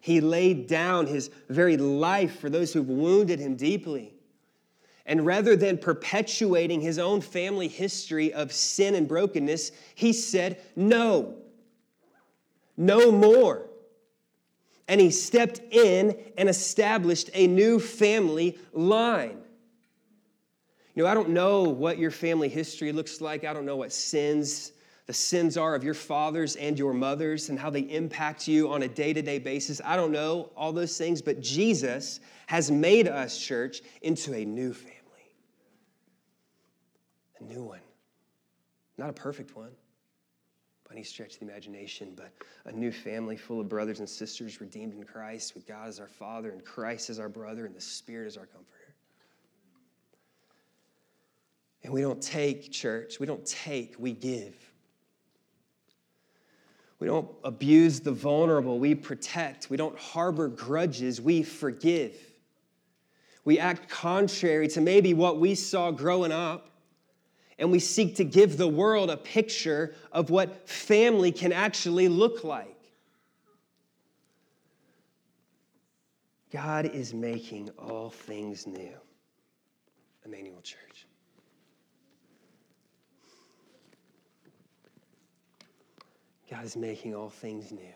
[0.00, 4.14] He laid down his very life for those who've wounded him deeply.
[5.04, 11.42] And rather than perpetuating his own family history of sin and brokenness, he said, No,
[12.76, 13.68] no more.
[14.88, 19.38] And he stepped in and established a new family line.
[20.94, 23.44] You know, I don't know what your family history looks like.
[23.44, 24.72] I don't know what sins,
[25.06, 28.82] the sins are of your fathers and your mothers and how they impact you on
[28.82, 29.80] a day to day basis.
[29.84, 34.74] I don't know all those things, but Jesus has made us, church, into a new
[34.74, 34.98] family.
[37.40, 37.80] A new one.
[38.98, 39.70] Not a perfect one
[40.92, 42.32] any stretch of the imagination, but
[42.66, 46.08] a new family full of brothers and sisters redeemed in Christ, with God as our
[46.08, 48.94] Father, and Christ as our brother, and the Spirit as our comforter.
[51.84, 54.54] And we don't take, church, we don't take, we give.
[57.00, 59.68] We don't abuse the vulnerable, we protect.
[59.68, 62.14] We don't harbor grudges, we forgive.
[63.44, 66.71] We act contrary to maybe what we saw growing up
[67.62, 72.42] and we seek to give the world a picture of what family can actually look
[72.42, 72.76] like.
[76.50, 78.96] God is making all things new.
[80.24, 81.06] Emmanuel Church.
[86.50, 87.94] God is making all things new.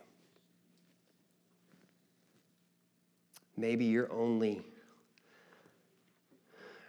[3.56, 4.62] Maybe you're only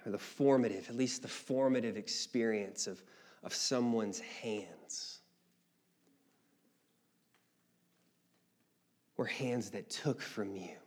[0.08, 3.04] or the formative, at least the formative experience of,
[3.44, 5.20] of someone's hands.
[9.18, 10.78] Or hands that took from you.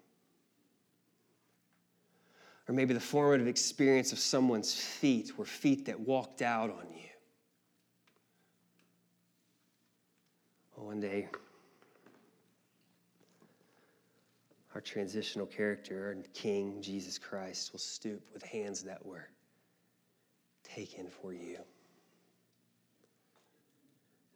[2.67, 7.09] Or maybe the formative experience of someone's feet were feet that walked out on you.
[10.77, 11.29] Well, one day,
[14.81, 19.29] our transitional character, our King, Jesus Christ, will stoop with hands that were
[20.65, 21.57] taken for you.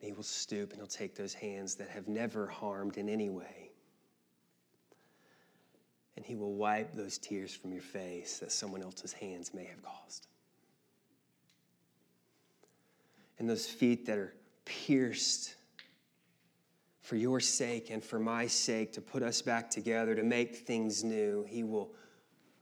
[0.01, 3.31] And he will stoop and he'll take those hands that have never harmed in any
[3.31, 3.71] way.
[6.17, 9.83] And he will wipe those tears from your face that someone else's hands may have
[9.83, 10.27] caused.
[13.39, 14.35] And those feet that are
[14.67, 15.55] pierced
[17.05, 21.05] for your sake and for my sake to put us back together, to make things
[21.05, 21.45] new.
[21.47, 21.93] He will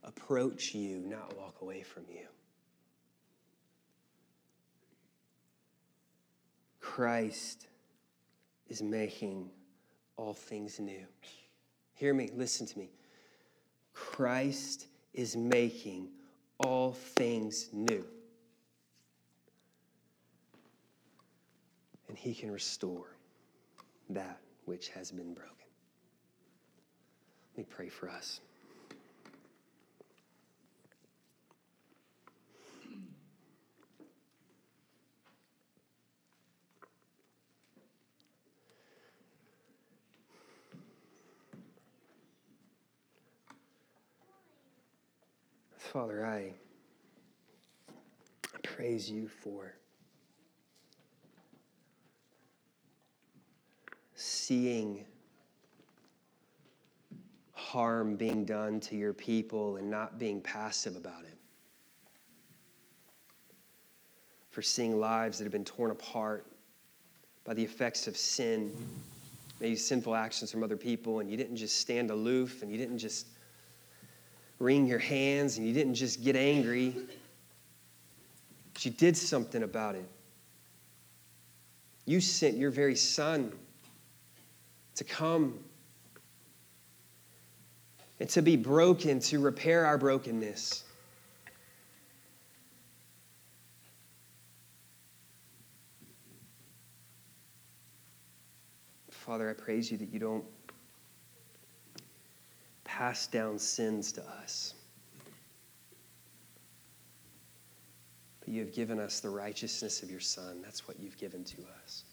[0.03, 2.27] approach you, not walk away from you.
[6.81, 7.67] Christ
[8.67, 9.49] is making
[10.17, 11.05] all things new.
[11.93, 12.89] Hear me, listen to me.
[13.93, 16.09] Christ is making
[16.59, 18.05] all things new.
[22.09, 23.12] And he can restore
[24.09, 25.51] that which has been broken.
[27.55, 28.39] Let me pray for us.
[45.77, 46.53] Father, I
[48.63, 49.75] praise you for
[54.47, 55.05] seeing
[57.53, 61.37] harm being done to your people and not being passive about it.
[64.51, 66.45] For seeing lives that have been torn apart
[67.45, 68.71] by the effects of sin,
[69.59, 72.99] maybe sinful actions from other people, and you didn't just stand aloof and you didn't
[72.99, 73.27] just
[74.59, 76.95] wring your hands and you didn't just get angry,
[78.73, 80.07] but you did something about it.
[82.05, 83.51] You sent your very Son
[84.95, 85.59] to come
[88.19, 90.83] and to be broken, to repair our brokenness.
[99.09, 100.43] Father, I praise you that you don't
[102.83, 104.73] pass down sins to us.
[108.41, 110.61] But you have given us the righteousness of your Son.
[110.61, 112.03] That's what you've given to us.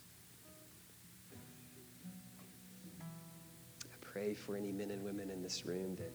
[4.12, 6.12] Pray for any men and women in this room that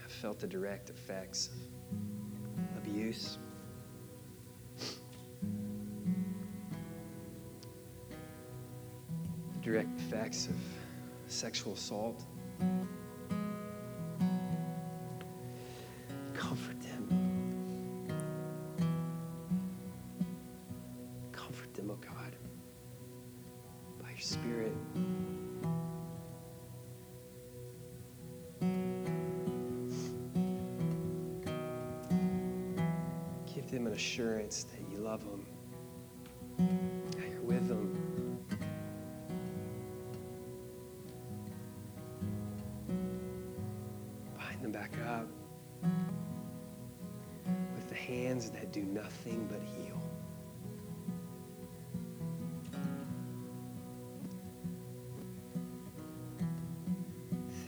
[0.00, 1.50] have felt the direct effects
[2.70, 3.36] of abuse.
[9.52, 10.56] The direct effects of
[11.26, 12.24] sexual assault.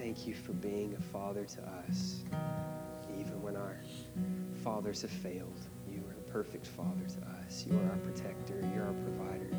[0.08, 2.24] Thank you for being a father to us,
[3.20, 3.78] even when our
[4.64, 5.60] fathers have failed.
[5.86, 7.66] You are the perfect father to us.
[7.66, 8.58] You are our protector.
[8.74, 9.50] You're our provider.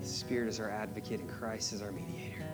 [0.00, 2.46] The Spirit is our advocate, and Christ is our mediator.